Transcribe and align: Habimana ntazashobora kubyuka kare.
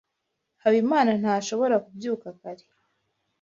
Habimana 0.63 1.11
ntazashobora 1.21 1.75
kubyuka 1.85 2.27
kare. 2.39 2.63